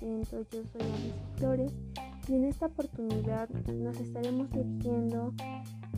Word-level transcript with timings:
yo 0.00 0.24
soy 0.72 0.82
Alice 0.82 1.20
Flores 1.36 1.72
y 2.28 2.34
en 2.34 2.44
esta 2.44 2.66
oportunidad 2.66 3.48
nos 3.50 3.98
estaremos 3.98 4.50
dirigiendo 4.50 5.32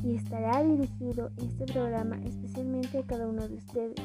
y 0.03 0.17
estará 0.17 0.63
dirigido 0.65 1.31
este 1.37 1.67
programa 1.73 2.17
especialmente 2.25 2.99
a 2.99 3.03
cada 3.03 3.27
uno 3.29 3.47
de 3.47 3.55
ustedes, 3.55 3.97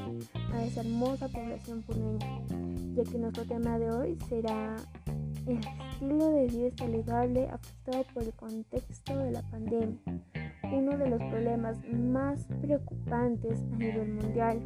a 0.53 0.63
esa 0.63 0.81
hermosa 0.81 1.27
población 1.27 1.81
puneña, 1.83 2.41
ya 2.95 3.03
que 3.03 3.17
nuestro 3.17 3.45
tema 3.45 3.79
de 3.79 3.91
hoy 3.91 4.17
será 4.29 4.75
el 5.47 5.57
estilo 5.57 6.29
de 6.31 6.47
vida 6.47 6.69
saludable 6.77 7.49
afectado 7.49 8.03
por 8.13 8.23
el 8.23 8.33
contexto 8.33 9.17
de 9.17 9.31
la 9.31 9.41
pandemia, 9.43 9.99
uno 10.71 10.97
de 10.97 11.09
los 11.09 11.19
problemas 11.23 11.77
más 11.93 12.45
preocupantes 12.61 13.59
a 13.73 13.77
nivel 13.77 14.13
mundial 14.13 14.59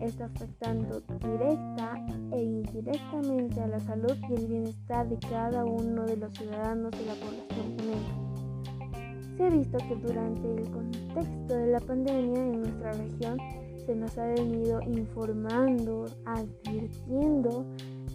está 0.00 0.26
afectando 0.26 1.00
directa 1.00 2.04
e 2.32 2.42
indirectamente 2.42 3.60
a 3.60 3.66
la 3.66 3.80
salud 3.80 4.16
y 4.28 4.34
el 4.34 4.46
bienestar 4.46 5.08
de 5.08 5.18
cada 5.28 5.64
uno 5.64 6.04
de 6.06 6.16
los 6.16 6.32
ciudadanos 6.34 6.90
de 6.92 7.06
la 7.06 7.14
población 7.14 7.76
punense. 7.76 9.36
Se 9.36 9.44
ha 9.44 9.50
visto 9.50 9.78
que 9.78 9.96
durante 9.96 10.54
el 10.54 10.70
contexto 10.70 11.54
de 11.54 11.66
la 11.68 11.80
pandemia 11.80 12.40
en 12.40 12.60
nuestra 12.60 12.92
región 12.92 13.38
se 13.86 13.94
nos 13.94 14.16
ha 14.18 14.26
venido 14.26 14.80
informando, 14.82 16.06
advirtiendo 16.26 17.64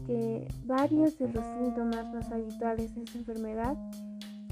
que 0.06 0.48
varios 0.66 1.18
de 1.18 1.30
los 1.30 1.44
síntomas 1.58 2.14
más 2.14 2.32
habituales 2.32 2.94
de 2.96 3.04
esta 3.04 3.18
enfermedad 3.18 3.76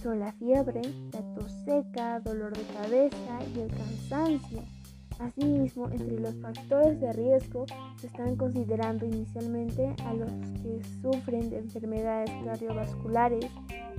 son 0.01 0.19
la 0.19 0.33
fiebre, 0.33 0.81
la 1.13 1.21
tos 1.35 1.51
seca, 1.63 2.19
dolor 2.19 2.55
de 2.57 2.63
cabeza 2.73 3.39
y 3.55 3.59
el 3.61 3.69
cansancio. 3.69 4.82
Asimismo, 5.19 5.89
entre 5.89 6.19
los 6.19 6.35
factores 6.35 6.99
de 6.99 7.13
riesgo 7.13 7.65
se 7.97 8.07
están 8.07 8.35
considerando 8.35 9.05
inicialmente 9.05 9.95
a 10.05 10.13
los 10.13 10.31
que 10.61 10.81
sufren 11.01 11.49
de 11.49 11.59
enfermedades 11.59 12.31
cardiovasculares, 12.43 13.45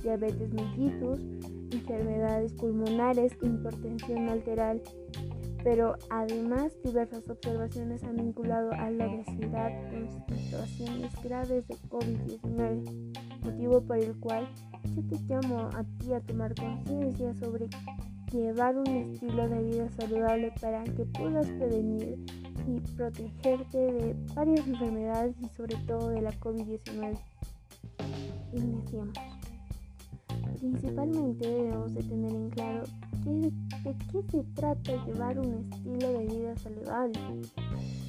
diabetes 0.03 0.53
mellitus, 0.53 1.19
enfermedades 1.71 2.53
pulmonares, 2.53 3.33
hipertensión 3.41 4.29
arterial, 4.29 4.81
pero 5.63 5.95
además 6.09 6.73
diversas 6.83 7.27
observaciones 7.27 8.03
han 8.03 8.17
vinculado 8.17 8.71
a 8.73 8.91
la 8.91 9.07
obesidad 9.07 9.71
con 9.89 10.37
situaciones 10.37 11.11
graves 11.23 11.67
de 11.67 11.75
COVID-19, 11.89 13.15
motivo 13.43 13.81
por 13.81 13.97
el 13.97 14.15
cual 14.19 14.47
yo 14.95 15.01
te 15.09 15.17
llamo 15.27 15.69
a 15.73 15.83
ti 15.97 16.13
a 16.13 16.19
tomar 16.21 16.53
conciencia 16.53 17.33
sobre 17.33 17.67
llevar 18.35 18.77
un 18.77 18.87
estilo 18.87 19.49
de 19.49 19.63
vida 19.63 19.89
saludable 19.91 20.53
para 20.61 20.83
que 20.83 21.05
puedas 21.05 21.47
prevenir 21.47 22.17
y 22.67 22.79
protegerte 22.95 23.77
de 23.77 24.15
varias 24.33 24.67
enfermedades 24.67 25.35
y 25.41 25.47
sobre 25.55 25.75
todo 25.87 26.09
de 26.09 26.21
la 26.21 26.31
COVID-19. 26.39 27.17
Iniciemos. 28.53 29.13
Principalmente 30.59 31.47
debemos 31.47 31.93
de 31.93 32.03
tener 32.03 32.31
en 32.31 32.49
claro 32.49 32.83
de 33.25 33.51
qué 34.11 34.23
se 34.31 34.43
trata 34.55 35.05
llevar 35.05 35.39
un 35.39 35.53
estilo 35.55 36.11
de 36.13 36.25
vida 36.25 36.57
saludable. 36.57 37.19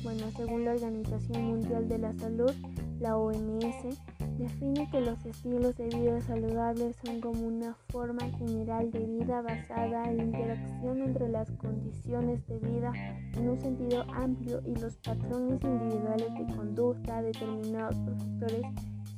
Bueno, 0.02 0.30
según 0.36 0.64
la 0.64 0.72
Organización 0.72 1.42
Mundial 1.42 1.88
de 1.88 1.98
la 1.98 2.12
Salud, 2.14 2.52
la 3.00 3.16
OMS, 3.16 3.98
define 4.38 4.88
que 4.90 5.00
los 5.00 5.24
estilos 5.24 5.76
de 5.76 5.86
vida 5.86 6.20
saludables 6.20 6.96
son 7.04 7.20
como 7.20 7.46
una 7.46 7.74
forma 7.88 8.22
general 8.38 8.90
de 8.90 9.06
vida 9.06 9.40
basada 9.40 10.10
en 10.10 10.18
la 10.18 10.24
interacción 10.24 11.02
entre 11.02 11.28
las 11.28 11.50
condiciones 11.52 12.46
de 12.46 12.58
vida 12.58 12.92
en 13.34 13.48
un 13.48 13.60
sentido 13.60 14.04
amplio 14.12 14.60
y 14.66 14.74
los 14.78 14.96
patrones 14.96 15.62
individuales 15.62 16.28
de 16.34 16.54
conducta 16.54 17.22
determinados 17.22 17.96
por 17.96 18.18
factores 18.18 18.66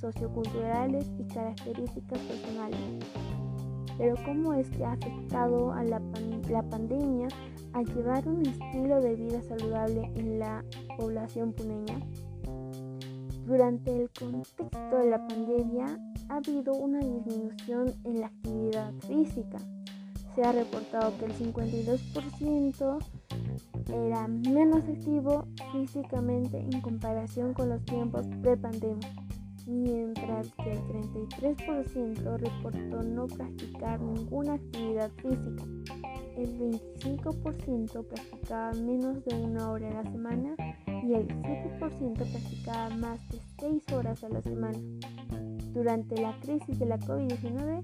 socioculturales 0.00 1.10
y 1.18 1.24
características 1.24 2.18
personales. 2.20 2.80
Pero 3.96 4.14
¿cómo 4.24 4.54
es 4.54 4.70
que 4.70 4.84
ha 4.84 4.92
afectado 4.92 5.72
a 5.72 5.82
la, 5.82 6.00
la 6.48 6.62
pandemia 6.62 7.26
a 7.72 7.82
llevar 7.82 8.28
un 8.28 8.46
estilo 8.46 9.00
de 9.00 9.16
vida 9.16 9.42
saludable 9.42 10.12
en 10.14 10.38
la 10.38 10.64
población 10.96 11.52
puneña? 11.52 11.98
Durante 13.48 13.90
el 13.96 14.10
contexto 14.10 14.98
de 14.98 15.08
la 15.08 15.26
pandemia 15.26 15.86
ha 16.28 16.36
habido 16.36 16.74
una 16.74 16.98
disminución 16.98 17.94
en 18.04 18.20
la 18.20 18.26
actividad 18.26 18.92
física. 19.06 19.58
Se 20.34 20.42
ha 20.44 20.52
reportado 20.52 21.16
que 21.16 21.24
el 21.24 21.32
52% 21.32 22.98
era 23.90 24.28
menos 24.28 24.84
activo 24.84 25.46
físicamente 25.72 26.58
en 26.58 26.78
comparación 26.82 27.54
con 27.54 27.70
los 27.70 27.82
tiempos 27.86 28.26
pre-pandemia, 28.42 29.14
mientras 29.66 30.52
que 30.62 30.72
el 30.72 30.80
33% 30.80 32.36
reportó 32.36 33.02
no 33.02 33.26
practicar 33.28 33.98
ninguna 33.98 34.56
actividad 34.56 35.10
física. 35.12 35.64
El 36.36 36.58
25% 36.58 38.04
practicaba 38.06 38.72
menos 38.74 39.24
de 39.24 39.34
una 39.36 39.70
hora 39.70 39.88
a 39.88 40.02
la 40.02 40.12
semana 40.12 40.54
y 41.08 41.14
el 41.14 41.26
7% 41.26 42.16
practicaba 42.16 42.90
más 42.90 43.28
de 43.30 43.38
6 43.60 43.92
horas 43.94 44.22
a 44.24 44.28
la 44.28 44.42
semana. 44.42 44.78
Durante 45.72 46.20
la 46.20 46.38
crisis 46.40 46.78
de 46.78 46.84
la 46.84 46.98
COVID-19, 46.98 47.82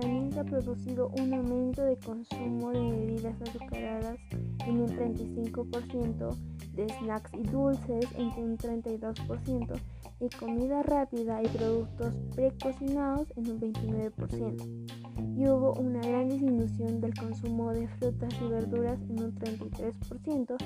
también 0.00 0.32
se 0.32 0.40
ha 0.40 0.44
producido 0.44 1.08
un 1.20 1.32
aumento 1.32 1.82
de 1.82 1.96
consumo 1.98 2.72
de 2.72 2.80
bebidas 2.80 3.40
azucaradas 3.40 4.18
en 4.66 4.80
un 4.80 4.88
35%, 4.88 6.36
de 6.74 6.88
snacks 6.88 7.32
y 7.34 7.42
dulces 7.44 8.06
en 8.16 8.26
un 8.36 8.58
32%, 8.58 9.78
y 10.20 10.28
comida 10.30 10.82
rápida 10.82 11.42
y 11.42 11.48
productos 11.48 12.14
precocinados 12.34 13.32
en 13.36 13.50
un 13.50 13.60
29%. 13.60 15.36
Y 15.36 15.48
hubo 15.48 15.74
una 15.74 16.00
gran 16.00 16.28
disminución 16.28 17.00
del 17.00 17.14
consumo 17.14 17.72
de 17.72 17.88
frutas 17.88 18.34
y 18.40 18.48
verduras 18.48 18.98
en 19.08 19.22
un 19.22 19.34
33% 19.34 20.56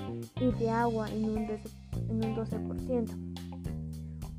y 0.41 0.53
de 0.59 0.71
agua 0.71 1.09
en 1.11 1.25
un 1.25 2.35
12%. 2.37 3.41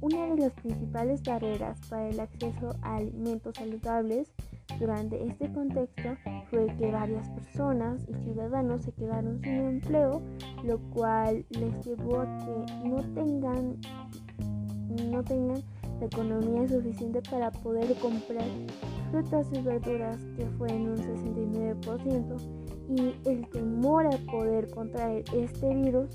Una 0.02 0.26
de 0.34 0.42
las 0.42 0.54
principales 0.54 1.22
barreras 1.22 1.80
para 1.88 2.10
el 2.10 2.20
acceso 2.20 2.76
a 2.82 2.96
alimentos 2.96 3.54
saludables 3.56 4.32
durante 4.80 5.24
este 5.28 5.52
contexto 5.54 6.18
fue 6.50 6.66
que 6.78 6.92
varias 6.92 7.30
personas 7.30 8.02
y 8.10 8.14
ciudadanos 8.24 8.82
se 8.82 8.92
quedaron 8.94 9.40
sin 9.42 9.54
empleo, 9.54 10.22
lo 10.64 10.80
cual 10.90 11.46
les 11.52 11.86
llevó 11.86 12.22
a 12.22 12.38
que 12.40 12.90
no 12.90 12.98
tengan, 13.14 13.80
no 15.10 15.24
tengan 15.24 15.62
la 16.00 16.06
economía 16.06 16.68
suficiente 16.68 17.22
para 17.30 17.52
poder 17.52 17.96
comprar 18.00 18.46
frutas 19.12 19.48
y 19.52 19.62
verduras, 19.62 20.18
que 20.36 20.46
fue 20.58 20.70
en 20.70 20.90
un 20.90 20.98
69%, 20.98 22.38
y 22.98 23.30
el 23.30 23.48
temor 23.50 24.08
a 24.08 24.18
poder 24.32 24.70
contraer 24.72 25.24
este 25.34 25.74
virus 25.76 26.10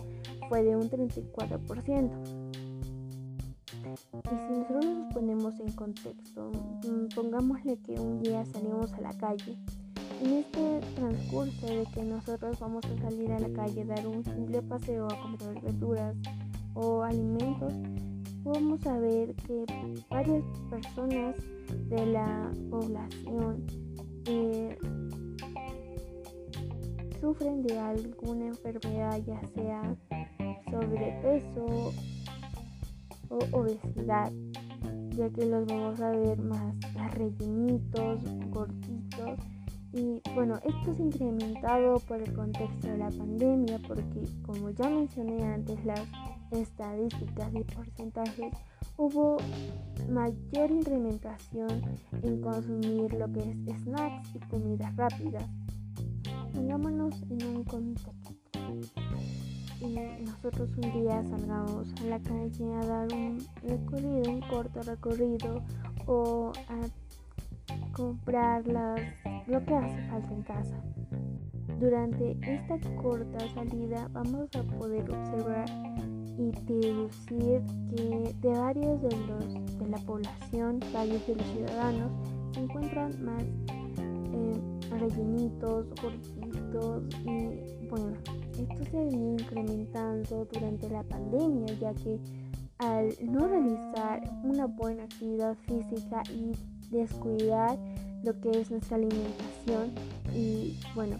fue 0.48 0.62
de 0.62 0.76
un 0.76 0.91
34%. 0.91 2.47
Y 3.87 4.28
si 4.28 4.59
nosotros 4.59 4.84
nos 4.84 5.14
ponemos 5.14 5.60
en 5.60 5.72
contexto, 5.72 6.50
mm, 6.50 7.14
pongámosle 7.14 7.78
que 7.78 7.93
un 7.93 8.20
día 8.22 8.44
salimos 8.44 8.93
a 8.93 9.00
la 9.00 9.12
calle. 9.14 9.56
En 10.22 10.32
este 10.32 10.81
transcurso 10.94 11.66
de 11.66 11.84
que 11.94 12.03
nosotros 12.03 12.58
vamos 12.58 12.84
a 12.87 13.03
salir 13.03 13.31
a 13.32 13.38
la 13.38 13.50
calle, 13.50 13.84
dar 13.84 14.06
un 14.06 14.25
simple 14.25 14.62
paseo 14.62 15.06
a 15.06 15.20
comprar 15.20 15.60
verduras 15.62 16.16
o 16.75 17.03
alimentos, 17.03 17.72
vamos 18.46 18.86
a 18.86 18.98
ver 18.98 19.34
que 19.34 19.64
varias 20.08 20.44
personas 20.70 21.34
de 21.88 22.06
la 22.06 22.50
población 22.70 23.66
eh, 24.26 24.78
sufren 27.20 27.62
de 27.62 27.78
alguna 27.78 28.46
enfermedad, 28.46 29.20
ya 29.26 29.40
sea 29.54 29.96
sobrepeso 30.70 31.93
o 33.31 33.38
obesidad, 33.50 34.32
ya 35.16 35.28
que 35.31 35.46
los 35.46 35.66
vamos 35.66 36.00
a 36.00 36.10
ver 36.10 36.38
más 36.40 36.75
rellenitos, 37.14 38.20
gorditos. 38.50 39.40
Y 39.92 40.20
bueno, 40.34 40.56
esto 40.56 40.90
es 40.92 41.00
incrementado 41.00 41.99
por 42.00 42.20
el 42.20 42.32
contexto 42.32 42.88
de 42.88 42.99
la 42.99 43.08
pandemia, 43.08 43.81
porque 43.88 44.28
como 44.44 44.70
ya 44.70 44.88
mencioné 44.90 45.42
antes, 45.42 45.82
las 45.84 46.02
estadísticas 46.50 47.54
y 47.54 47.64
porcentajes, 47.64 48.52
hubo 48.96 49.38
mayor 50.10 50.70
incrementación 50.70 51.82
en 52.22 52.40
consumir 52.40 53.12
lo 53.14 53.32
que 53.32 53.40
es 53.40 53.82
snacks 53.82 54.34
y 54.34 54.38
comidas 54.40 54.94
rápidas. 54.96 55.44
Pongámonos 56.52 57.14
en 57.31 57.56
un 57.56 57.64
contexto 57.64 58.37
y 59.81 60.25
nosotros 60.25 60.70
un 60.82 60.93
día 61.02 61.22
salgamos 61.25 61.93
a 62.00 62.04
la 62.04 62.19
calle 62.20 62.75
a 62.75 62.87
dar 62.87 63.12
un 63.12 63.38
recorrido, 63.62 64.31
un 64.31 64.40
corto 64.40 64.82
recorrido 64.82 65.62
o 66.06 66.52
a 66.69 67.92
comprar 67.92 68.66
las, 68.66 69.00
lo 69.46 69.64
que 69.64 69.75
hace 69.75 70.08
falta 70.08 70.32
en 70.32 70.42
casa. 70.42 70.82
Durante 71.78 72.38
esta 72.40 72.78
corta 73.02 73.38
salida 73.52 74.08
vamos 74.12 74.49
a 74.56 74.62
poder 74.78 75.10
observar 75.10 75.66
y 76.38 76.53
deducir 76.65 77.62
que 77.94 78.35
de 78.41 78.50
varios 78.50 79.03
de 79.03 79.17
los 79.27 79.79
de 79.79 79.88
la 79.88 79.99
población, 79.99 80.81
varios 80.93 81.27
de 81.27 81.37
los 81.37 81.47
ciudadanos 81.49 82.11
se 82.53 82.61
encuentran 82.61 83.25
más 83.25 83.43
eh, 83.43 84.61
rellenitos, 84.91 85.87
gorditos 86.00 87.03
y 87.25 87.88
bueno, 87.88 88.12
esto 88.59 88.85
se 88.91 88.97
venido 88.97 89.33
incrementando 89.33 90.47
durante 90.53 90.88
la 90.88 91.03
pandemia 91.03 91.75
ya 91.81 91.94
que 91.94 92.19
al 92.79 93.09
no 93.23 93.47
realizar 93.47 94.23
una 94.44 94.67
buena 94.67 95.05
actividad 95.05 95.56
física 95.67 96.23
y 96.31 96.53
descuidar 96.91 97.79
lo 98.23 98.38
que 98.41 98.50
es 98.50 98.71
nuestra 98.71 98.97
alimentación 98.97 99.93
y 100.35 100.79
bueno 100.94 101.17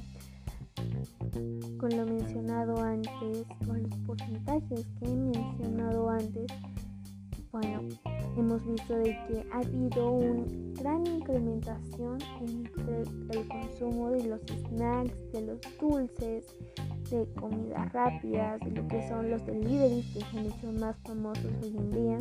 con 1.79 1.97
lo 1.97 2.07
mencionado 2.07 2.81
antes 2.81 3.47
con 3.67 3.83
los 3.83 3.95
porcentajes 4.07 4.87
que 4.99 5.05
he 5.07 5.15
mencionado 5.15 6.09
antes 6.11 6.47
bueno 7.53 7.81
hemos 8.37 8.67
visto 8.67 8.97
de 8.97 9.11
que 9.29 9.47
ha 9.53 9.59
habido 9.59 10.11
una 10.11 10.45
gran 10.81 11.07
incrementación 11.07 12.19
entre 12.41 13.03
el 13.39 13.49
consumo 13.49 14.11
de 14.11 14.25
los 14.25 14.41
snacks 14.43 15.33
de 15.33 15.43
los 15.43 15.59
dulces 15.81 16.57
de 17.11 17.27
comidas 17.35 17.93
rápidas 17.93 18.61
de 18.61 18.71
lo 18.73 18.89
que 18.89 19.07
son 19.09 19.31
los 19.31 19.45
deliveries 19.47 20.07
que 20.13 20.21
se 20.21 20.39
han 20.39 20.47
hecho 20.47 20.73
más 20.81 20.97
famosos 21.05 21.47
hoy 21.63 21.77
en 21.77 21.91
día. 21.91 22.19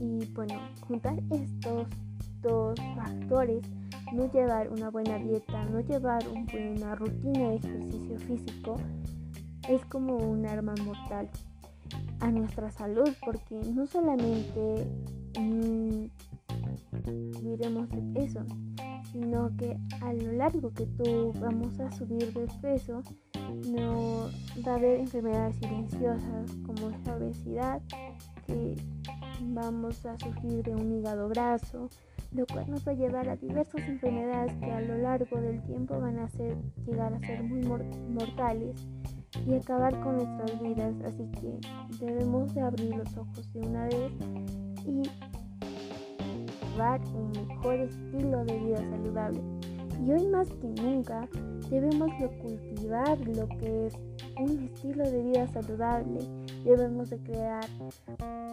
Y 0.00 0.24
bueno 0.32 0.60
juntar 0.86 1.16
estos 1.30 1.86
dos 2.40 2.78
factores, 2.96 3.62
no 4.12 4.30
llevar 4.30 4.70
una 4.70 4.90
buena 4.90 5.18
dieta, 5.18 5.64
no 5.66 5.80
llevar 5.80 6.26
una 6.28 6.44
buena 6.52 6.94
rutina 6.94 7.50
de 7.50 7.56
ejercicio 7.56 8.18
físico, 8.20 8.76
es 9.68 9.84
como 9.86 10.16
un 10.16 10.46
arma 10.46 10.74
mortal 10.84 11.28
a 12.20 12.30
nuestra 12.30 12.70
salud, 12.70 13.08
porque 13.24 13.60
no 13.74 13.86
solamente 13.86 14.86
mmm, 15.38 16.06
diremos 17.42 17.88
eso, 18.14 18.44
sino 19.12 19.54
que 19.56 19.76
a 20.00 20.12
lo 20.12 20.32
largo 20.32 20.72
que 20.72 20.86
tú 20.86 21.32
vamos 21.40 21.78
a 21.80 21.90
subir 21.92 22.32
de 22.32 22.46
peso, 22.60 23.02
no 23.68 24.28
va 24.66 24.72
a 24.72 24.76
haber 24.76 25.00
enfermedades 25.00 25.56
silenciosas 25.56 26.50
como 26.64 26.90
la 27.04 27.16
obesidad, 27.16 27.82
que 28.46 28.76
vamos 29.40 30.04
a 30.06 30.18
sufrir 30.18 30.62
de 30.62 30.74
un 30.74 30.92
hígado 30.92 31.28
graso, 31.28 31.88
lo 32.34 32.46
cual 32.46 32.70
nos 32.70 32.86
va 32.86 32.92
a 32.92 32.94
llevar 32.94 33.28
a 33.28 33.36
diversas 33.36 33.82
enfermedades 33.88 34.54
que 34.56 34.70
a 34.70 34.80
lo 34.80 34.98
largo 34.98 35.40
del 35.40 35.62
tiempo 35.62 36.00
van 36.00 36.18
a 36.18 36.28
llegar 36.86 37.12
a 37.12 37.20
ser 37.20 37.42
muy 37.42 37.60
mortales 37.62 38.86
y 39.46 39.54
acabar 39.54 39.98
con 40.00 40.16
nuestras 40.16 40.60
vidas. 40.62 40.94
Así 41.04 41.28
que 41.40 42.04
debemos 42.04 42.54
de 42.54 42.60
abrir 42.60 42.96
los 42.96 43.16
ojos 43.16 43.52
de 43.52 43.60
una 43.60 43.84
vez 43.84 44.12
y 44.86 45.02
llevar 46.70 47.00
un 47.14 47.32
mejor 47.32 47.74
estilo 47.74 48.44
de 48.44 48.58
vida 48.58 48.78
saludable. 48.78 49.40
Y 50.04 50.10
hoy 50.10 50.26
más 50.28 50.48
que 50.48 50.68
nunca 50.82 51.28
debemos 51.70 52.10
de 52.18 52.28
cultivar 52.38 53.18
lo 53.20 53.46
que 53.58 53.86
es 53.86 53.94
un 54.38 54.64
estilo 54.64 55.04
de 55.04 55.22
vida 55.22 55.46
saludable. 55.48 56.20
Debemos 56.64 57.10
de 57.10 57.18
crear 57.18 57.64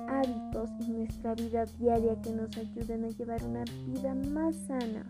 hábitos 0.09 0.69
en 0.81 0.97
nuestra 0.97 1.35
vida 1.35 1.65
diaria 1.77 2.19
que 2.21 2.31
nos 2.31 2.57
ayuden 2.57 3.06
a 3.06 3.09
llevar 3.09 3.44
una 3.44 3.63
vida 3.88 4.15
más 4.15 4.56
sana. 4.67 5.06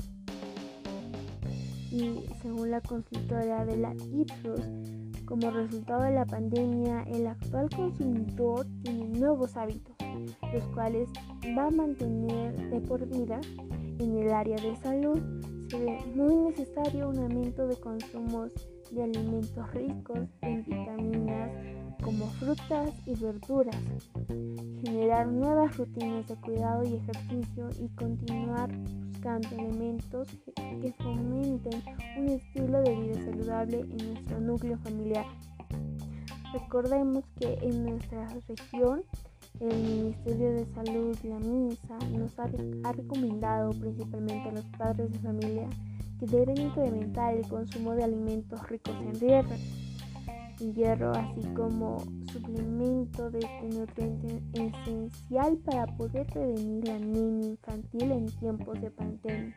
Y 1.92 2.26
según 2.42 2.72
la 2.72 2.82
consultora 2.82 3.66
de 3.66 3.78
la 3.78 3.96
Ipsos, 4.14 4.62
como 5.26 5.50
resultado 5.52 6.04
de 6.04 6.12
la 6.12 6.26
pandemia, 6.26 7.04
el 7.04 7.28
actual 7.28 7.70
consumidor 7.70 8.66
tiene 8.84 9.08
nuevos 9.20 9.56
hábitos, 9.58 9.96
los 10.54 10.64
cuales 10.74 11.10
va 11.58 11.68
a 11.68 11.72
mantener 11.72 12.70
de 12.70 12.82
por 12.82 13.06
vida 13.08 13.40
en 14.00 14.18
el 14.18 14.32
área 14.32 14.56
de 14.58 14.76
salud. 14.78 15.20
Se 15.70 15.80
ve 15.80 16.00
muy 16.16 16.36
necesario 16.36 17.10
un 17.10 17.20
aumento 17.20 17.68
de 17.68 17.76
consumos 17.76 18.52
de 18.92 19.04
alimentos 19.04 19.74
ricos 19.74 20.20
en 20.42 20.64
vitaminas 20.64 21.79
como 22.04 22.28
frutas 22.32 22.92
y 23.06 23.16
verduras, 23.16 23.76
generar 24.84 25.28
nuevas 25.28 25.78
rutinas 25.78 26.28
de 26.28 26.36
cuidado 26.36 26.84
y 26.84 26.96
ejercicio 26.96 27.70
y 27.80 27.88
continuar 27.96 28.72
buscando 29.08 29.50
elementos 29.50 30.28
que 30.56 30.94
fomenten 30.94 31.84
un 32.18 32.30
estilo 32.30 32.82
de 32.82 32.96
vida 32.96 33.26
saludable 33.26 33.80
en 33.80 34.14
nuestro 34.14 34.40
núcleo 34.40 34.78
familiar. 34.80 35.26
Recordemos 36.54 37.24
que 37.40 37.60
en 37.62 37.86
nuestra 37.86 38.28
región 38.48 39.04
el 39.60 39.76
Ministerio 39.78 40.54
de 40.54 40.66
Salud, 40.68 41.18
la 41.24 41.40
MINSA, 41.40 41.98
nos 42.18 42.40
ha, 42.40 42.50
ha 42.84 42.92
recomendado 42.94 43.72
principalmente 43.72 44.50
a 44.50 44.54
los 44.54 44.66
padres 44.78 45.12
de 45.12 45.20
familia 45.20 45.68
que 46.20 46.26
deben 46.26 46.60
incrementar 46.60 47.34
el 47.34 47.48
consumo 47.48 47.94
de 47.94 48.04
alimentos 48.04 48.68
ricos 48.70 48.96
en 49.02 49.14
hierro, 49.20 49.56
hierro 50.60 51.12
así 51.12 51.42
como 51.56 51.98
suplemento 52.32 53.30
de 53.32 53.40
este 53.40 53.78
nutriente 53.78 54.42
esencial 54.54 55.58
para 55.66 55.86
poder 55.98 56.28
prevenir 56.28 56.88
la 56.88 56.96
anemia 56.96 57.50
infantil 57.50 58.12
en 58.12 58.26
tiempos 58.26 58.80
de 58.82 58.92
pandemia. 58.92 59.54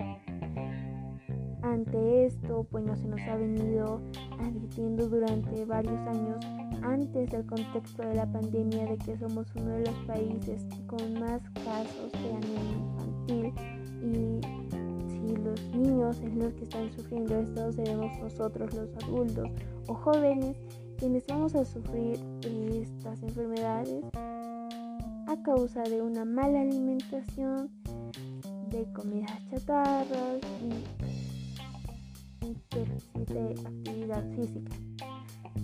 Ante 1.63 2.27
esto, 2.27 2.67
pues 2.71 2.85
no 2.85 2.97
se 2.97 3.07
nos 3.07 3.21
ha 3.23 3.37
venido 3.37 4.01
advirtiendo 4.41 5.09
durante 5.09 5.65
varios 5.65 6.01
años 6.09 6.45
antes 6.83 7.31
del 7.31 7.47
contexto 7.47 8.03
de 8.03 8.15
la 8.15 8.27
pandemia 8.31 8.87
de 8.87 8.99
que 8.99 9.17
somos 9.17 9.47
uno 9.55 9.71
de 9.71 9.87
los 9.87 9.95
países 10.07 10.67
con 10.87 11.21
más 11.21 11.41
casos 11.65 12.13
de 12.13 12.33
anemia 12.35 13.53
infantil 13.53 13.55
y 14.03 15.37
los 15.37 15.63
niños 15.75 16.21
es 16.21 16.35
los 16.35 16.53
que 16.55 16.65
están 16.65 16.91
sufriendo 16.93 17.37
esto, 17.37 17.73
seremos 17.73 18.19
nosotros 18.19 18.75
los 18.75 19.05
adultos 19.05 19.49
o 19.87 19.95
jóvenes 19.95 20.57
quienes 21.03 21.27
vamos 21.27 21.53
a 21.57 21.65
sufrir 21.65 22.17
estas 22.81 23.21
enfermedades 23.25 24.05
a 24.15 25.37
causa 25.43 25.83
de 25.83 26.01
una 26.01 26.25
mala 26.25 26.61
alimentación, 26.61 27.73
de 28.71 28.87
comidas 28.93 29.37
chatarras 29.51 30.39
y, 32.41 32.55
de 33.33 33.51
actividad 33.67 34.25
física. 34.37 34.77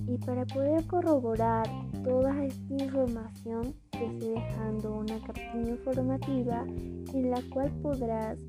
Y 0.09 0.19
para 0.19 0.45
poder 0.45 0.85
corroborar 0.89 1.69
toda 2.03 2.45
esta 2.45 2.75
información, 2.75 3.77
te 3.93 4.07
estoy 4.07 4.31
dejando 4.31 4.93
una 4.93 5.21
cartilla 5.21 5.71
informativa 5.71 6.67
en 7.15 7.31
la 7.31 7.41
cual 7.53 7.71
podrás 7.81 8.41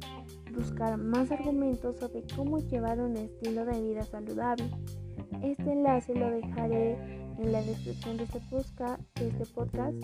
buscar 0.56 0.98
más 0.98 1.32
argumentos 1.32 1.98
sobre 1.98 2.24
cómo 2.36 2.58
llevar 2.58 3.00
un 3.00 3.16
estilo 3.16 3.63
de 3.66 3.80
vida 3.80 4.02
saludable. 4.06 4.72
Este 5.42 5.72
enlace 5.72 6.14
lo 6.14 6.30
dejaré 6.30 6.98
en 7.40 7.52
la 7.52 7.62
descripción 7.62 8.18
de 8.18 8.26
este, 8.26 8.40
podcast, 8.50 9.02
este 9.16 9.46
podcast, 9.54 9.96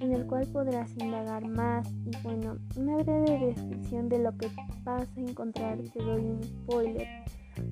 en 0.00 0.12
el 0.12 0.26
cual 0.26 0.46
podrás 0.46 0.90
indagar 0.96 1.46
más 1.48 1.88
y 2.06 2.10
bueno, 2.22 2.56
una 2.76 2.96
breve 2.98 3.46
descripción 3.46 4.08
de 4.08 4.20
lo 4.20 4.36
que 4.36 4.48
vas 4.84 5.08
a 5.16 5.20
encontrar, 5.20 5.78
te 5.92 6.02
doy 6.02 6.20
un 6.20 6.42
spoiler. 6.42 7.08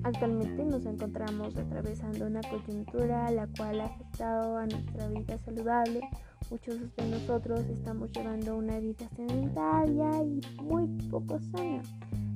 Actualmente 0.03 0.63
nos 0.65 0.85
encontramos 0.85 1.55
atravesando 1.57 2.25
una 2.27 2.41
coyuntura 2.41 3.31
la 3.31 3.47
cual 3.57 3.81
ha 3.81 3.85
afectado 3.85 4.57
a 4.57 4.65
nuestra 4.65 5.07
vida 5.07 5.37
saludable. 5.39 6.01
Muchos 6.49 6.95
de 6.95 7.09
nosotros 7.09 7.61
estamos 7.67 8.11
llevando 8.11 8.57
una 8.57 8.79
vida 8.79 9.07
sedentaria 9.15 10.23
y 10.23 10.41
muy 10.61 10.87
poco 11.09 11.39
sana. 11.39 11.81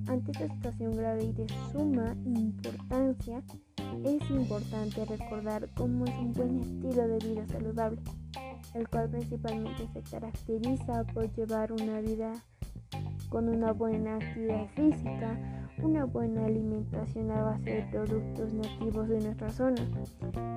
Ante 0.08 0.32
esta 0.32 0.48
situación 0.48 0.96
grave 0.96 1.26
y 1.26 1.34
de 1.34 1.48
suma 1.72 2.16
importancia, 2.26 3.44
es 4.04 4.30
importante 4.30 5.06
recordar 5.06 5.70
cómo 5.75 6.06
es 6.06 6.16
un 6.16 6.34
buen 6.34 6.60
estilo 6.60 7.08
de 7.08 7.18
vida 7.27 7.48
saludable, 7.48 8.01
el 8.74 8.88
cual 8.88 9.10
principalmente 9.10 9.88
se 9.94 10.01
caracteriza 10.01 11.04
por 11.13 11.32
llevar 11.34 11.72
una 11.72 12.00
vida 12.01 12.34
con 13.30 13.50
una 13.50 13.74
buena 13.74 14.16
actividad 14.16 14.68
física, 14.75 15.38
una 15.82 16.06
buena 16.06 16.46
alimentación 16.46 17.32
a 17.32 17.44
base 17.44 17.70
de 17.70 17.82
productos 17.92 18.54
nativos 18.54 19.10
de 19.10 19.20
nuestra 19.20 19.50
zona. 19.51 19.82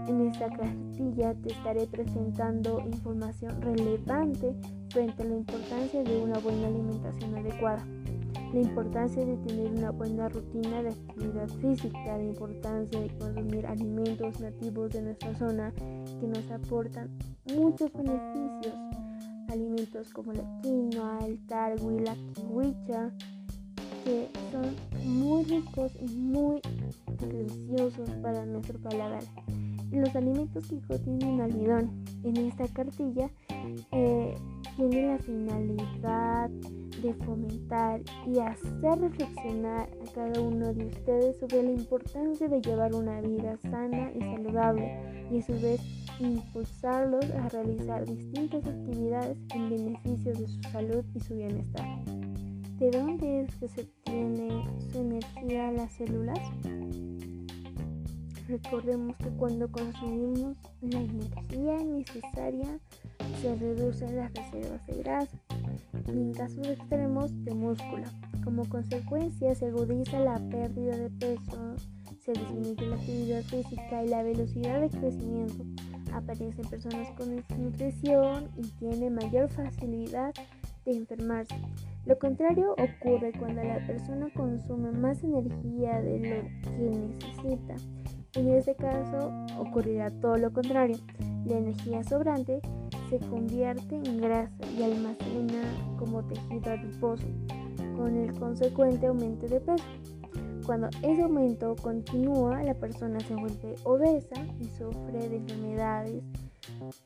En 0.07 0.21
esta 0.23 0.49
cartilla 0.49 1.35
te 1.35 1.53
estaré 1.53 1.87
presentando 1.87 2.81
información 2.81 3.61
relevante 3.61 4.55
frente 4.89 5.23
a 5.23 5.27
la 5.27 5.37
importancia 5.37 6.03
de 6.03 6.23
una 6.23 6.39
buena 6.39 6.69
alimentación 6.69 7.35
adecuada 7.37 7.85
la 8.53 8.61
importancia 8.61 9.25
de 9.25 9.37
tener 9.39 9.71
una 9.73 9.91
buena 9.91 10.29
rutina 10.29 10.83
de 10.83 10.89
actividad 10.89 11.49
física, 11.61 12.17
la 12.17 12.25
importancia 12.25 13.01
de 13.01 13.09
consumir 13.19 13.67
alimentos 13.67 14.41
nativos 14.41 14.91
de 14.91 15.03
nuestra 15.03 15.35
zona 15.37 15.73
que 15.73 16.27
nos 16.27 16.51
aportan 16.51 17.17
muchos 17.55 17.93
beneficios. 17.93 18.75
Alimentos 19.49 20.13
como 20.13 20.33
la 20.33 20.45
quinoa, 20.63 21.19
el 21.27 21.45
tarwi, 21.47 22.01
la 22.01 22.15
kiwicha, 22.35 23.11
que 24.05 24.29
son 24.51 24.77
muy 25.05 25.45
ricos 25.45 25.93
y 26.01 26.07
muy 26.17 26.61
deliciosos 27.21 28.11
para 28.23 28.45
nuestro 28.47 28.79
paladar. 28.81 29.23
Los 29.91 30.15
alimentos 30.15 30.69
que 30.69 30.81
contienen 30.81 31.41
almidón. 31.41 32.05
En 32.23 32.37
esta 32.37 32.67
cartilla 32.69 33.31
eh, 33.93 34.35
tiene 34.77 35.07
la 35.09 35.19
finalidad 35.19 36.51
de 37.03 37.15
fomentar 37.15 38.01
y 38.27 38.39
hacer 38.39 38.99
reflexionar 39.01 39.89
a 39.89 40.13
cada 40.13 40.41
uno 40.41 40.73
de 40.73 40.87
ustedes 40.87 41.39
sobre 41.39 41.63
la 41.63 41.73
importancia 41.73 42.49
de 42.49 42.61
llevar 42.61 42.95
una 42.95 43.21
vida 43.21 43.57
sana 43.63 44.11
y 44.15 44.21
saludable 44.21 45.29
y 45.31 45.39
a 45.39 45.43
su 45.43 45.53
vez 45.53 45.81
impulsarlos 46.19 47.25
a 47.31 47.49
realizar 47.49 48.05
distintas 48.05 48.67
actividades 48.67 49.39
en 49.55 49.71
beneficio 49.71 50.33
de 50.35 50.47
su 50.47 50.63
salud 50.71 51.05
y 51.15 51.21
su 51.21 51.35
bienestar. 51.35 52.05
¿De 52.79 52.91
dónde 52.91 53.43
es 53.43 53.55
que 53.57 53.69
se 53.69 53.83
obtiene 53.83 54.67
su 54.91 54.99
energía 54.99 55.73
las 55.73 55.93
células? 55.93 56.39
Recordemos 58.49 59.17
que 59.19 59.31
cuando 59.31 59.71
consumimos 59.71 60.57
la 60.81 60.99
energía 60.99 61.77
necesaria 61.85 62.81
se 63.41 63.55
reducen 63.55 64.17
las 64.17 64.33
reservas 64.35 64.87
de 64.87 65.03
grasa 65.03 65.39
y 66.09 66.11
en 66.11 66.33
casos 66.33 66.67
extremos 66.67 67.33
de 67.45 67.55
músculo. 67.55 68.05
Como 68.45 68.69
consecuencia 68.69 69.55
se 69.55 69.67
agudiza 69.67 70.19
la 70.21 70.39
pérdida 70.51 70.97
de 70.97 71.11
peso, 71.11 71.75
se 72.21 72.33
disminuye 72.33 72.87
la 72.87 72.97
actividad 72.97 73.43
física 73.43 74.05
y 74.05 74.09
la 74.09 74.23
velocidad 74.23 74.81
de 74.81 74.91
crecimiento. 74.91 75.65
Aparecen 76.13 76.67
personas 76.69 77.09
con 77.17 77.37
desnutrición 77.37 78.49
y 78.57 78.63
tienen 78.79 79.15
mayor 79.15 79.49
facilidad 79.49 80.35
de 80.85 80.97
enfermarse. 80.97 81.55
Lo 82.07 82.19
contrario 82.19 82.73
ocurre 82.73 83.33
cuando 83.39 83.63
la 83.63 83.87
persona 83.87 84.29
consume 84.35 84.91
más 84.93 85.23
energía 85.23 86.01
de 86.01 86.19
lo 86.19 86.71
que 86.71 86.91
necesita. 86.91 87.77
En 88.35 88.49
este 88.49 88.75
caso 88.75 89.33
ocurrirá 89.59 90.11
todo 90.11 90.37
lo 90.37 90.53
contrario. 90.53 90.97
La 91.45 91.59
energía 91.59 92.03
sobrante 92.05 92.61
se 93.11 93.19
convierte 93.19 93.97
en 93.97 94.19
grasa 94.19 94.55
y 94.79 94.85
almacena 94.85 95.63
como 95.99 96.25
tejido 96.25 96.71
adiposo, 96.71 97.27
con 97.97 98.17
el 98.17 98.33
consecuente 98.39 99.09
aumento 99.09 99.49
de 99.49 99.61
peso. 99.61 99.85
Cuando 100.65 100.89
ese 101.03 101.23
aumento 101.23 101.75
continúa, 101.83 102.63
la 102.63 102.75
persona 102.75 103.19
se 103.21 103.35
vuelve 103.35 103.75
obesa 103.83 104.37
y 104.61 104.65
sufre 104.67 105.29
de 105.29 105.37
enfermedades. 105.39 106.23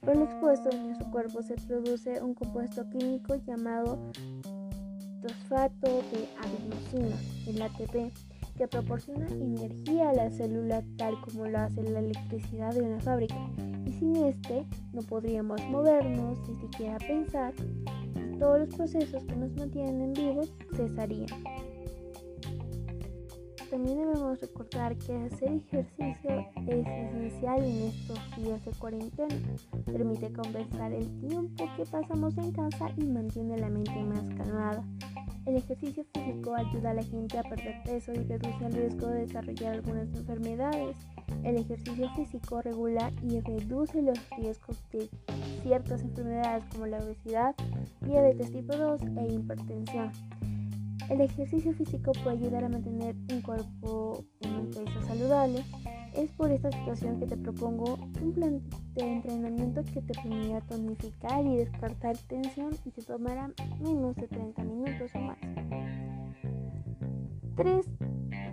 Por 0.00 0.16
lo 0.16 0.24
expuesto, 0.24 0.70
en 0.70 0.94
su 0.96 1.10
cuerpo 1.10 1.42
se 1.42 1.54
produce 1.54 2.22
un 2.22 2.34
compuesto 2.34 2.88
químico 2.90 3.36
llamado 3.46 3.98
fosfato 5.22 5.86
de 5.86 6.28
adenosina, 6.38 7.16
el 7.46 7.62
ATP, 7.62 8.12
que 8.58 8.68
proporciona 8.68 9.26
energía 9.28 10.10
a 10.10 10.12
la 10.12 10.30
célula 10.30 10.82
tal 10.98 11.18
como 11.22 11.46
lo 11.46 11.58
hace 11.58 11.82
la 11.82 12.00
electricidad 12.00 12.74
de 12.74 12.82
una 12.82 13.00
fábrica. 13.00 13.36
Sin 14.04 14.16
este 14.16 14.66
no 14.92 15.00
podríamos 15.00 15.58
movernos, 15.70 16.38
ni 16.46 16.60
siquiera 16.60 16.98
pensar, 16.98 17.54
y 18.14 18.38
todos 18.38 18.60
los 18.60 18.74
procesos 18.74 19.24
que 19.24 19.34
nos 19.34 19.50
mantienen 19.56 20.12
vivos 20.12 20.52
cesarían. 20.76 21.42
También 23.70 23.96
debemos 23.96 24.38
recordar 24.42 24.94
que 24.98 25.16
hacer 25.16 25.52
ejercicio 25.54 26.46
es 26.66 26.86
esencial 26.86 27.64
en 27.64 27.82
estos 27.84 28.18
días 28.36 28.62
de 28.66 28.72
cuarentena. 28.72 29.36
Permite 29.86 30.30
compensar 30.34 30.92
el 30.92 31.08
tiempo 31.20 31.64
que 31.74 31.86
pasamos 31.86 32.36
en 32.36 32.52
casa 32.52 32.90
y 32.98 33.06
mantiene 33.06 33.56
la 33.56 33.70
mente 33.70 34.04
más 34.04 34.28
calmada. 34.36 34.84
El 35.46 35.56
ejercicio 35.56 36.04
físico 36.14 36.54
ayuda 36.54 36.90
a 36.90 36.94
la 36.94 37.02
gente 37.02 37.38
a 37.38 37.42
perder 37.42 37.82
peso 37.84 38.12
y 38.14 38.24
reduce 38.24 38.64
el 38.64 38.72
riesgo 38.72 39.08
de 39.08 39.26
desarrollar 39.26 39.74
algunas 39.74 40.08
enfermedades. 40.14 40.96
El 41.42 41.56
ejercicio 41.56 42.08
físico 42.14 42.62
regula 42.62 43.12
y 43.22 43.40
reduce 43.40 44.00
los 44.00 44.18
riesgos 44.38 44.82
de 44.90 45.10
ciertas 45.62 46.00
enfermedades 46.00 46.64
como 46.72 46.86
la 46.86 46.98
obesidad, 46.98 47.54
diabetes 48.00 48.52
tipo 48.52 48.74
2 48.74 49.00
e 49.18 49.34
hipertensión. 49.34 50.12
El 51.10 51.20
ejercicio 51.20 51.74
físico 51.74 52.12
puede 52.22 52.38
ayudar 52.38 52.64
a 52.64 52.70
mantener 52.70 53.14
un 53.30 53.42
cuerpo 53.42 54.24
en 54.40 54.54
un 54.54 54.70
peso 54.70 55.02
saludable. 55.06 55.62
Es 56.14 56.30
por 56.30 56.50
esta 56.50 56.72
situación 56.72 57.20
que 57.20 57.26
te 57.26 57.36
propongo 57.36 57.98
un 58.22 58.32
plan 58.32 58.62
de 58.94 59.02
entrenamiento 59.02 59.82
que 59.84 60.00
te 60.02 60.14
permitirá 60.14 60.60
tonificar 60.62 61.44
y 61.44 61.56
descartar 61.56 62.16
tensión 62.28 62.70
y 62.84 62.90
te 62.90 63.02
tomará 63.02 63.50
menos 63.80 64.14
de 64.16 64.28
30 64.28 64.62
minutos 64.62 65.10
o 65.14 65.18
más. 65.18 65.38
Tres 67.56 67.86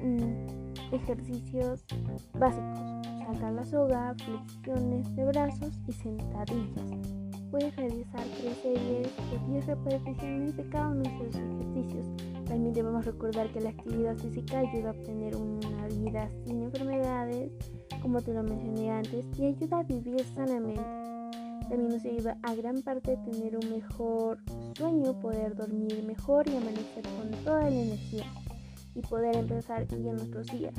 mm, 0.04 0.94
ejercicios 0.94 1.86
básicos. 2.34 2.80
Saltar 3.26 3.54
la 3.54 3.66
soga, 3.66 4.16
flexiones 4.16 5.16
de 5.16 5.26
brazos 5.26 5.80
y 5.88 5.92
sentadillas. 5.94 7.12
Puedes 7.52 7.76
realizar 7.76 8.24
tres 8.40 8.58
series 8.64 9.08
de 9.30 9.54
10 9.54 9.66
repeticiones 9.68 10.56
de 10.56 10.70
cada 10.70 10.90
uno 10.90 11.02
de 11.02 11.10
esos 11.10 11.36
ejercicios. 11.36 12.08
También 12.46 12.74
debemos 12.74 13.06
recordar 13.06 13.52
que 13.52 13.62
la 13.62 13.70
actividad 13.70 14.18
física 14.18 14.60
ayuda 14.60 14.90
a 14.90 14.92
obtener 14.92 15.36
una 15.36 15.88
vida 15.88 16.30
sin 16.46 16.64
enfermedades, 16.64 17.52
como 18.02 18.22
te 18.22 18.34
lo 18.34 18.44
mencioné 18.44 18.92
antes, 18.92 19.26
y 19.38 19.46
ayuda 19.46 19.80
a 19.80 19.84
vivir 19.84 20.24
sanamente. 20.36 20.82
También 21.70 21.90
nos 21.90 22.04
ayuda 22.04 22.38
a 22.44 22.54
gran 22.56 22.82
parte 22.82 23.14
a 23.14 23.24
tener 23.24 23.56
un 23.56 23.70
mejor 23.72 24.40
sueño, 24.76 25.18
poder 25.20 25.56
dormir 25.56 26.04
mejor 26.06 26.48
y 26.50 26.58
amanecer 26.58 27.04
con 27.18 27.32
toda 27.46 27.62
la 27.62 27.70
energía 27.70 28.26
y 28.94 29.02
poder 29.02 29.38
empezar 29.38 29.88
bien 29.88 30.18
nuestros 30.18 30.48
días. 30.48 30.74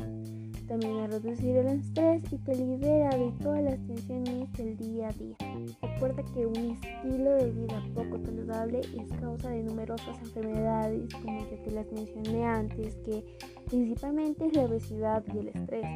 También 0.69 0.99
a 0.99 1.07
reducir 1.07 1.57
el 1.57 1.67
estrés 1.67 2.23
y 2.31 2.37
te 2.39 2.57
libera 2.57 3.11
de 3.17 3.33
todas 3.43 3.63
las 3.63 3.79
tensiones 3.87 4.53
del 4.53 4.77
día 4.77 5.09
a 5.09 5.13
día. 5.13 5.37
Recuerda 5.81 6.23
que 6.35 6.47
un 6.47 6.71
estilo 6.73 7.31
de 7.33 7.51
vida 7.51 7.83
poco 7.95 8.19
saludable 8.25 8.81
es 8.81 9.21
causa 9.21 9.51
de 9.51 9.63
numerosas 9.63 10.19
enfermedades, 10.21 11.13
como 11.15 11.39
ya 11.41 11.63
te 11.63 11.71
las 11.71 11.91
mencioné 11.93 12.45
antes, 12.45 12.97
que 12.97 13.25
principalmente 13.69 14.47
es 14.47 14.57
la 14.57 14.65
obesidad 14.65 15.25
y 15.35 15.39
el 15.39 15.49
estrés. 15.49 15.87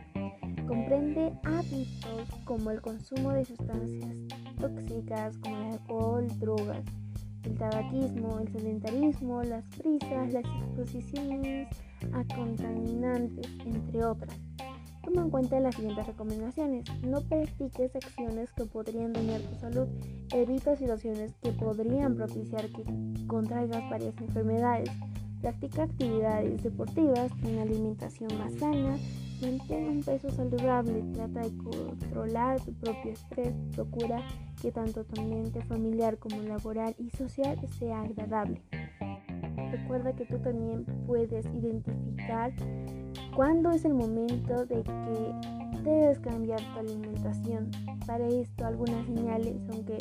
Comprende 0.66 1.32
hábitos 1.44 2.28
como 2.44 2.70
el 2.70 2.80
consumo 2.80 3.32
de 3.32 3.44
sustancias 3.44 4.14
tóxicas 4.61 5.37
como 5.38 5.56
el 5.56 5.73
alcohol, 5.73 6.26
drogas, 6.40 6.85
el 7.44 7.54
tabaquismo, 7.54 8.40
el 8.40 8.49
sedentarismo, 8.49 9.42
las 9.42 9.64
prisas, 9.78 10.32
las 10.32 10.44
exposiciones 10.44 11.68
a 12.12 12.35
contaminantes, 12.35 13.46
entre 13.64 14.04
otras. 14.04 14.37
Toma 15.04 15.23
en 15.23 15.30
cuenta 15.30 15.61
las 15.61 15.76
siguientes 15.76 16.04
recomendaciones. 16.04 16.85
No 17.02 17.20
practiques 17.20 17.94
acciones 17.94 18.52
que 18.52 18.64
podrían 18.64 19.12
dañar 19.12 19.40
tu 19.40 19.54
salud. 19.61 19.87
Evita 20.32 20.75
situaciones 20.75 21.32
que 21.40 21.52
podrían 21.52 22.16
propiciar 22.16 22.66
que 22.73 22.82
contraigas 23.28 23.88
varias 23.88 24.16
enfermedades. 24.20 24.90
Practica 25.40 25.85
actividades 25.85 26.61
deportivas, 26.64 27.30
una 27.44 27.62
alimentación 27.62 28.37
más 28.37 28.52
sana, 28.54 28.99
mantén 29.40 29.88
un 29.88 30.02
peso 30.02 30.31
saludable, 30.31 31.02
trata 31.12 31.40
de 31.40 31.57
controlar 31.59 32.61
tu 32.61 32.73
propio 32.75 33.12
estrés, 33.12 33.55
procura 33.75 34.23
que 34.61 34.73
tanto 34.73 35.05
tu 35.05 35.21
ambiente 35.21 35.61
familiar 35.62 36.19
como 36.19 36.43
laboral 36.43 36.95
y 36.99 37.11
social 37.11 37.59
sea 37.78 38.00
agradable. 38.00 38.62
Recuerda 39.71 40.14
que 40.14 40.25
tú 40.26 40.38
también 40.38 40.85
puedes 41.07 41.45
identificar 41.47 42.52
cuándo 43.35 43.71
es 43.71 43.85
el 43.85 43.95
momento 43.95 44.64
de 44.66 44.83
que 44.83 45.81
debes 45.83 46.19
cambiar 46.21 46.61
tu 46.73 46.81
alimentación. 46.81 47.71
Para 48.07 48.26
esto 48.26 48.66
algunas 48.66 49.05
señales 49.07 49.57
son 49.66 49.85
que 49.85 49.99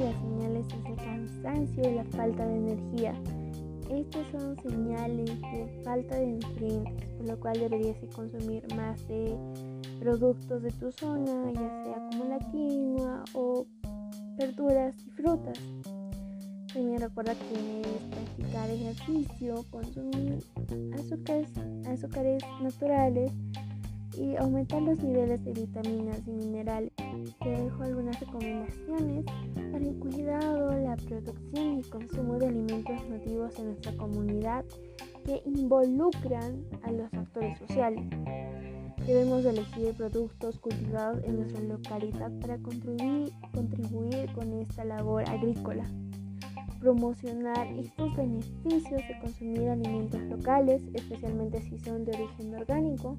las 0.00 0.14
señales 0.20 0.66
es 0.66 0.86
el 0.86 0.96
cansancio 0.96 1.90
y 1.90 1.94
la 1.94 2.04
falta 2.04 2.46
de 2.46 2.56
energía. 2.56 3.14
Estas 3.90 4.26
son 4.32 4.56
señales 4.62 5.40
de 5.40 5.82
falta 5.84 6.16
de 6.16 6.26
nutrientes, 6.26 7.08
por 7.10 7.26
lo 7.28 7.40
cual 7.40 7.60
deberías 7.60 7.96
consumir 8.14 8.62
más 8.74 9.06
de 9.06 9.36
productos 10.00 10.62
de 10.62 10.72
tu 10.72 10.90
zona, 10.90 11.52
ya 11.52 11.84
sea 11.84 12.08
como 12.10 12.24
la 12.24 12.38
quinoa 12.50 13.24
o 13.34 13.66
verduras 14.36 14.94
y 15.06 15.10
frutas. 15.10 15.58
También 16.72 17.00
recuerda 17.00 17.34
que 17.34 17.80
es 17.80 18.02
practicar 18.10 18.70
ejercicio, 18.70 19.64
consumir 19.70 20.42
azúcares, 20.94 21.48
azúcares 21.86 22.42
naturales 22.60 23.32
y 24.18 24.36
aumentar 24.36 24.82
los 24.82 24.98
niveles 25.02 25.44
de 25.44 25.52
vitaminas 25.52 26.20
y 26.26 26.32
minerales. 26.32 26.95
Te 27.34 27.48
dejo 27.48 27.82
algunas 27.82 28.20
recomendaciones 28.20 29.24
para 29.72 29.84
el 29.84 29.98
cuidado, 29.98 30.72
la 30.78 30.96
producción 30.96 31.78
y 31.78 31.82
consumo 31.82 32.38
de 32.38 32.46
alimentos 32.46 33.08
nativos 33.08 33.58
en 33.58 33.66
nuestra 33.66 33.92
comunidad 33.96 34.64
que 35.24 35.42
involucran 35.44 36.64
a 36.82 36.92
los 36.92 37.12
actores 37.12 37.58
sociales. 37.58 38.04
Debemos 39.06 39.44
elegir 39.44 39.94
productos 39.94 40.58
cultivados 40.58 41.22
en 41.24 41.36
nuestra 41.36 41.60
localidad 41.62 42.30
para 42.40 42.58
contribuir, 42.58 43.32
contribuir 43.52 44.32
con 44.32 44.52
esta 44.60 44.84
labor 44.84 45.28
agrícola 45.28 45.84
promocionar 46.80 47.66
estos 47.78 48.14
beneficios 48.14 49.00
de 49.08 49.18
consumir 49.20 49.68
alimentos 49.70 50.20
locales, 50.22 50.82
especialmente 50.94 51.60
si 51.62 51.78
son 51.78 52.04
de 52.04 52.12
origen 52.12 52.54
orgánico, 52.54 53.16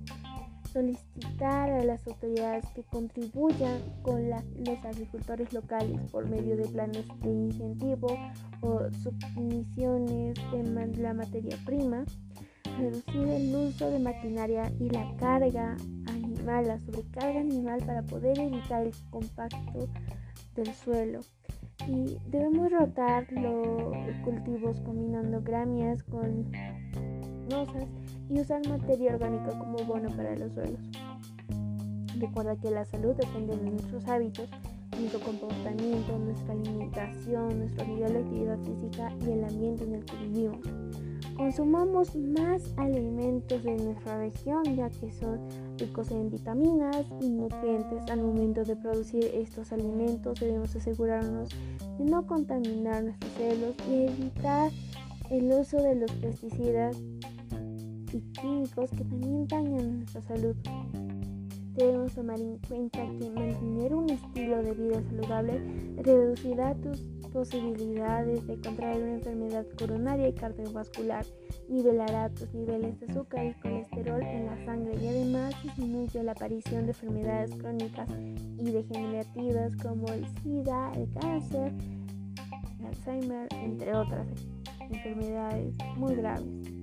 solicitar 0.77 1.71
a 1.71 1.83
las 1.83 2.05
autoridades 2.05 2.63
que 2.75 2.83
contribuyan 2.83 3.81
con 4.03 4.29
los 4.29 4.85
agricultores 4.85 5.51
locales 5.51 5.99
por 6.11 6.29
medio 6.29 6.55
de 6.55 6.67
planes 6.67 7.03
de 7.23 7.29
incentivo 7.31 8.15
o 8.61 8.81
submisiones 8.91 10.35
de 10.51 11.01
la 11.01 11.15
materia 11.15 11.57
prima, 11.65 12.05
reducir 12.77 13.27
el 13.27 13.55
uso 13.55 13.89
de 13.89 13.97
maquinaria 13.97 14.71
y 14.79 14.87
la 14.91 15.15
carga 15.17 15.75
animal, 16.09 16.67
la 16.67 16.79
sobrecarga 16.81 17.39
animal 17.39 17.79
para 17.83 18.03
poder 18.03 18.37
evitar 18.37 18.85
el 18.85 18.93
compacto 19.09 19.89
del 20.55 20.71
suelo. 20.75 21.21
Y 21.87 22.19
debemos 22.27 22.71
rotar 22.71 23.25
los 23.31 24.15
cultivos 24.23 24.79
combinando 24.81 25.41
gramias 25.41 26.03
con 26.03 26.51
nosas 27.49 27.87
y 28.29 28.39
usar 28.39 28.67
materia 28.67 29.13
orgánica 29.13 29.57
como 29.57 29.77
bono 29.85 30.09
para 30.15 30.35
los 30.35 30.53
suelos. 30.53 30.79
Recuerda 32.19 32.55
que 32.55 32.71
la 32.71 32.85
salud 32.85 33.15
depende 33.15 33.55
de 33.55 33.71
nuestros 33.71 34.07
hábitos, 34.07 34.49
nuestro 34.99 35.19
comportamiento, 35.19 36.17
nuestra 36.17 36.53
alimentación, 36.53 37.59
nuestro 37.59 37.85
nivel 37.85 38.13
de 38.13 38.19
actividad 38.19 38.57
física 38.59 39.13
y 39.25 39.31
el 39.31 39.43
ambiente 39.43 39.83
en 39.83 39.95
el 39.95 40.05
que 40.05 40.15
vivimos. 40.17 40.59
Consumamos 41.35 42.15
más 42.15 42.63
alimentos 42.77 43.63
de 43.63 43.77
nuestra 43.77 44.17
región 44.17 44.63
ya 44.75 44.89
que 44.89 45.11
son 45.11 45.39
ricos 45.77 46.09
en 46.09 46.31
vitaminas 46.31 47.05
y 47.21 47.29
nutrientes. 47.29 48.09
Al 48.09 48.23
momento 48.23 48.63
de 48.63 48.75
producir 48.75 49.25
estos 49.35 49.71
alimentos 49.71 50.39
debemos 50.39 50.75
asegurarnos 50.75 51.49
de 51.99 52.05
no 52.05 52.25
contaminar 52.25 53.03
nuestros 53.03 53.31
celos 53.33 53.75
y 53.87 54.07
evitar 54.07 54.71
el 55.29 55.51
uso 55.51 55.77
de 55.77 55.93
los 55.93 56.11
pesticidas 56.13 56.97
y 58.13 58.21
químicos 58.31 58.89
que 58.91 59.03
también 59.03 59.47
dañan 59.47 59.97
nuestra 59.99 60.21
salud. 60.21 60.55
Debemos 61.75 62.11
tomar 62.13 62.39
en 62.39 62.57
cuenta 62.67 63.05
que 63.19 63.29
mantener 63.29 63.93
un 63.93 64.09
estilo 64.09 64.63
de 64.63 64.71
vida 64.71 65.01
saludable 65.03 65.61
reducirá 65.97 66.73
tus 66.75 67.01
posibilidades 67.31 68.47
de 68.47 68.59
contraer 68.61 69.03
una 69.03 69.13
enfermedad 69.13 69.65
coronaria 69.77 70.29
y 70.29 70.33
cardiovascular, 70.33 71.23
nivelará 71.69 72.29
tus 72.29 72.51
niveles 72.53 72.99
de 72.99 73.05
azúcar 73.05 73.45
y 73.45 73.53
colesterol 73.61 74.23
en 74.23 74.45
la 74.47 74.65
sangre 74.65 74.95
y 74.99 75.07
además 75.07 75.53
disminuye 75.61 76.23
la 76.23 76.31
aparición 76.31 76.85
de 76.85 76.93
enfermedades 76.93 77.55
crónicas 77.55 78.09
y 78.57 78.71
degenerativas 78.71 79.75
como 79.75 80.07
el 80.07 80.25
SIDA, 80.41 80.91
el 80.95 81.07
cáncer, 81.13 81.73
el 82.79 82.85
Alzheimer, 82.87 83.47
entre 83.53 83.95
otras 83.95 84.27
enfermedades 84.79 85.75
muy 85.95 86.15
graves. 86.15 86.76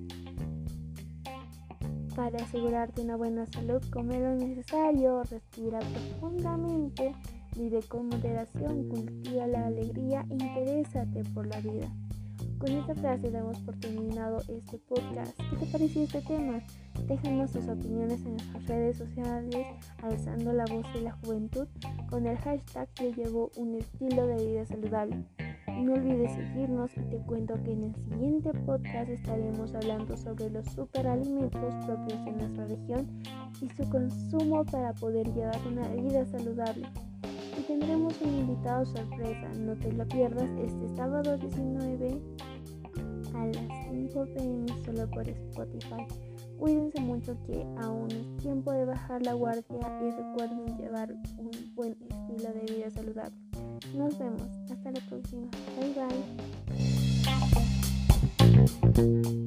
Para 2.15 2.39
asegurarte 2.45 3.03
una 3.03 3.17
buena 3.17 3.45
salud, 3.47 3.83
come 3.91 4.21
lo 4.21 4.37
necesario, 4.37 5.25
respira 5.25 5.81
profundamente, 5.81 7.13
vive 7.57 7.83
con 7.83 8.09
moderación, 8.09 8.89
cultiva 8.89 9.49
la 9.49 9.67
alegría 9.67 10.25
e 10.31 10.35
interésate 10.35 11.25
por 11.35 11.49
la 11.49 11.59
vida. 11.59 11.93
Con 12.59 12.71
esta 12.71 12.95
frase 12.95 13.33
damos 13.33 13.59
por 13.61 13.75
terminado 13.81 14.39
este 14.49 14.79
podcast. 14.79 15.37
¿Qué 15.51 15.57
te 15.57 15.67
pareció 15.67 16.03
este 16.05 16.23
tema? 16.23 16.63
Déjanos 17.09 17.51
tus 17.51 17.69
opiniones 17.69 18.21
en 18.25 18.37
nuestras 18.37 18.67
redes 18.69 18.97
sociales, 18.97 19.67
alzando 20.01 20.53
la 20.53 20.67
voz 20.67 20.87
de 20.95 21.01
la 21.01 21.13
juventud 21.13 21.67
con 22.09 22.27
el 22.27 22.39
hashtag 22.39 22.89
que 22.95 23.13
llevo 23.13 23.51
un 23.57 23.75
estilo 23.75 24.29
de 24.29 24.47
vida 24.47 24.65
saludable. 24.67 25.25
No 25.83 25.95
olvides 25.95 26.33
seguirnos 26.33 26.91
y 26.97 27.01
te 27.11 27.19
cuento 27.19 27.55
que 27.63 27.73
en 27.73 27.85
el 27.85 27.95
siguiente 27.95 28.53
podcast 28.67 29.11
estaremos 29.11 29.75
hablando 29.75 30.17
sobre 30.17 30.49
los 30.51 30.65
superalimentos 30.67 31.75
propios 31.85 32.25
de 32.25 32.33
nuestra 32.33 32.67
región 32.67 33.07
y 33.61 33.69
su 33.69 33.89
consumo 33.91 34.65
para 34.65 34.93
poder 34.95 35.33
llevar 35.35 35.59
una 35.67 35.89
vida 35.89 36.25
saludable. 36.27 36.87
Y 37.59 37.63
tendremos 37.63 38.21
un 38.23 38.35
invitado 38.35 38.87
sorpresa, 38.87 39.49
no 39.59 39.75
te 39.75 39.93
lo 39.93 40.07
pierdas 40.07 40.49
este 40.59 40.89
sábado 40.97 41.37
19 41.37 42.21
a 43.35 43.47
las 43.47 43.89
5 43.91 44.27
pm 44.35 44.67
solo 44.85 45.11
por 45.11 45.29
Spotify. 45.29 46.07
Cuídense 46.59 47.01
mucho 47.01 47.37
que 47.45 47.67
aún 47.83 48.11
es 48.11 48.37
tiempo 48.43 48.73
de 48.73 48.85
bajar 48.85 49.23
la 49.23 49.35
guardia 49.35 50.01
y 50.01 50.11
recuerden 50.11 50.79
llevar 50.79 51.13
un 51.37 51.75
buen 51.75 51.97
estilo 52.09 52.53
de 52.53 52.75
vida 52.75 52.91
saludable. 52.91 53.54
Nos 53.95 54.19
vemos. 54.19 54.49
Hasta 54.71 54.91
la 54.91 55.01
próxima. 55.01 55.49
Bye 55.77 55.95
bye. 59.23 59.44